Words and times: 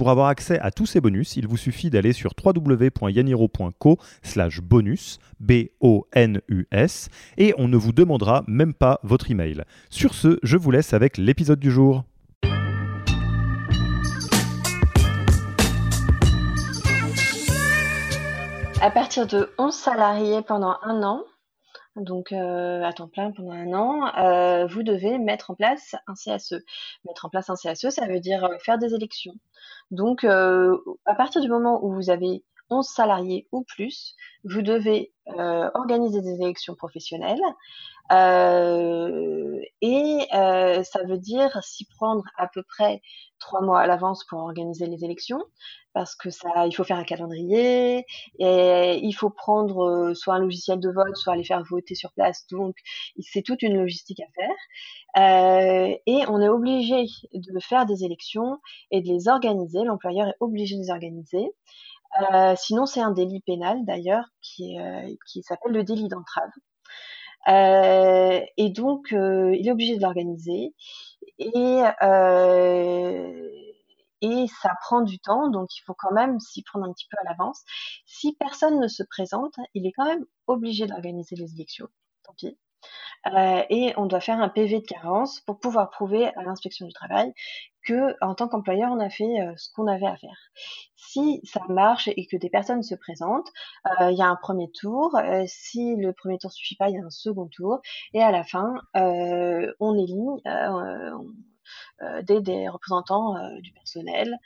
Pour 0.00 0.08
avoir 0.08 0.28
accès 0.28 0.58
à 0.60 0.70
tous 0.70 0.86
ces 0.86 1.02
bonus, 1.02 1.36
il 1.36 1.46
vous 1.46 1.58
suffit 1.58 1.90
d'aller 1.90 2.14
sur 2.14 2.32
www.yaniro.co 2.42 3.98
slash 4.22 4.62
bonus, 4.62 5.18
B-O-N-U-S, 5.40 7.10
et 7.36 7.52
on 7.58 7.68
ne 7.68 7.76
vous 7.76 7.92
demandera 7.92 8.42
même 8.46 8.72
pas 8.72 8.98
votre 9.02 9.30
email. 9.30 9.62
Sur 9.90 10.14
ce, 10.14 10.38
je 10.42 10.56
vous 10.56 10.70
laisse 10.70 10.94
avec 10.94 11.18
l'épisode 11.18 11.60
du 11.60 11.70
jour. 11.70 12.04
À 18.80 18.90
partir 18.90 19.26
de 19.26 19.50
11 19.58 19.74
salariés 19.74 20.40
pendant 20.40 20.78
un 20.82 21.02
an, 21.02 21.24
donc 21.96 22.32
euh, 22.32 22.82
à 22.82 22.92
temps 22.92 23.08
plein 23.08 23.32
pendant 23.32 23.52
un 23.52 23.72
an, 23.72 24.14
euh, 24.16 24.66
vous 24.66 24.82
devez 24.82 25.18
mettre 25.18 25.50
en 25.50 25.54
place 25.54 25.94
un 26.06 26.14
CSE. 26.14 26.62
Mettre 27.04 27.26
en 27.26 27.28
place 27.28 27.50
un 27.50 27.54
CSE, 27.54 27.90
ça 27.90 28.06
veut 28.06 28.20
dire 28.20 28.44
euh, 28.44 28.58
faire 28.58 28.78
des 28.78 28.94
élections. 28.94 29.34
Donc 29.90 30.24
à 30.24 31.14
partir 31.16 31.40
du 31.40 31.48
moment 31.48 31.84
où 31.84 31.92
vous 31.92 32.10
avez 32.10 32.44
11 32.70 32.86
salariés 32.86 33.46
ou 33.52 33.62
plus, 33.62 34.14
vous 34.44 34.62
devez 34.62 35.12
organiser 35.74 36.22
des 36.22 36.42
élections 36.42 36.74
professionnelles 36.74 37.40
euh, 38.12 39.60
et 39.82 40.26
euh, 40.34 40.82
ça 40.82 41.04
veut 41.04 41.18
dire 41.18 41.62
s'y 41.62 41.84
prendre 41.84 42.24
à 42.36 42.48
peu 42.48 42.62
près 42.62 43.02
trois 43.38 43.60
mois 43.60 43.80
à 43.80 43.86
l'avance 43.86 44.24
pour 44.24 44.40
organiser 44.40 44.86
les 44.86 45.04
élections, 45.04 45.40
parce 45.92 46.16
que 46.16 46.30
ça, 46.30 46.66
il 46.66 46.74
faut 46.74 46.82
faire 46.82 46.96
un 46.96 47.04
calendrier 47.04 48.04
et 48.38 49.00
il 49.02 49.12
faut 49.12 49.30
prendre 49.30 49.84
euh, 49.84 50.14
soit 50.14 50.34
un 50.34 50.40
logiciel 50.40 50.80
de 50.80 50.90
vote, 50.90 51.16
soit 51.16 51.36
les 51.36 51.44
faire 51.44 51.62
voter 51.62 51.94
sur 51.94 52.12
place. 52.12 52.46
Donc, 52.50 52.76
c'est 53.20 53.42
toute 53.42 53.62
une 53.62 53.76
logistique 53.76 54.20
à 54.20 54.26
faire. 54.34 56.00
et 56.06 56.24
on 56.28 56.40
est 56.40 56.48
obligé 56.48 57.06
de 57.32 57.60
faire 57.60 57.86
des 57.86 58.04
élections 58.04 58.58
et 58.90 59.02
de 59.02 59.08
les 59.08 59.28
organiser. 59.28 59.84
L'employeur 59.84 60.28
est 60.28 60.36
obligé 60.40 60.76
de 60.76 60.82
les 60.82 60.90
organiser. 60.90 61.46
Sinon, 62.56 62.86
c'est 62.86 63.00
un 63.00 63.10
délit 63.12 63.40
pénal 63.40 63.84
d'ailleurs 63.84 64.24
qui, 64.42 64.76
qui 65.26 65.42
s'appelle 65.42 65.72
le 65.72 65.84
délit 65.84 66.08
d'entrave. 66.08 66.50
Euh, 67.48 68.40
et 68.56 68.70
donc, 68.70 69.12
euh, 69.12 69.54
il 69.56 69.66
est 69.68 69.72
obligé 69.72 69.96
de 69.96 70.02
l'organiser. 70.02 70.74
Et, 71.38 71.82
euh, 72.02 73.48
ça 74.62 74.70
prend 74.82 75.00
du 75.00 75.18
temps, 75.18 75.48
donc 75.48 75.74
il 75.76 75.82
faut 75.82 75.94
quand 75.94 76.12
même 76.12 76.38
s'y 76.40 76.62
prendre 76.62 76.86
un 76.86 76.92
petit 76.92 77.06
peu 77.10 77.16
à 77.20 77.30
l'avance. 77.30 77.62
Si 78.06 78.36
personne 78.38 78.78
ne 78.78 78.88
se 78.88 79.02
présente, 79.02 79.54
il 79.74 79.86
est 79.86 79.92
quand 79.92 80.04
même 80.04 80.24
obligé 80.46 80.86
d'organiser 80.86 81.36
les 81.36 81.52
élections. 81.54 81.88
Tant 82.24 82.34
pis. 82.36 82.58
Euh, 83.26 83.62
et 83.70 83.92
on 83.96 84.06
doit 84.06 84.20
faire 84.20 84.40
un 84.40 84.48
PV 84.48 84.80
de 84.80 84.86
carence 84.86 85.40
pour 85.42 85.58
pouvoir 85.60 85.90
prouver 85.90 86.26
à 86.36 86.42
l'inspection 86.42 86.86
du 86.86 86.92
travail 86.92 87.32
que, 87.84 88.16
en 88.20 88.34
tant 88.34 88.48
qu'employeur, 88.48 88.90
on 88.92 89.00
a 89.00 89.10
fait 89.10 89.40
euh, 89.40 89.52
ce 89.56 89.70
qu'on 89.74 89.86
avait 89.86 90.06
à 90.06 90.16
faire. 90.16 90.50
Si 91.12 91.40
ça 91.44 91.60
marche 91.68 92.08
et 92.08 92.26
que 92.26 92.36
des 92.36 92.50
personnes 92.50 92.82
se 92.82 92.94
présentent, 92.94 93.50
euh, 94.00 94.10
il 94.10 94.18
y 94.18 94.22
a 94.22 94.28
un 94.28 94.36
premier 94.36 94.70
tour. 94.70 95.16
si 95.46 95.96
le 95.96 96.12
premier 96.12 96.38
tour 96.38 96.52
suffit 96.52 96.76
pas, 96.76 96.88
il 96.88 96.96
y 96.96 96.98
a 96.98 97.04
un 97.04 97.10
second 97.10 97.48
tour. 97.48 97.80
Et 98.14 98.22
à 98.22 98.30
la 98.30 98.44
fin, 98.44 98.74
on 98.94 99.98
élit 99.98 100.42
des, 102.22 102.40
des, 102.40 102.68
représentants 102.68 103.34
du 103.60 103.72
personnel 103.72 104.36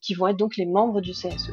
qui 0.00 0.14
vont 0.14 0.28
être 0.28 0.36
donc 0.36 0.56
les 0.56 0.66
membres 0.66 1.00
du 1.00 1.12
CSE. 1.12 1.52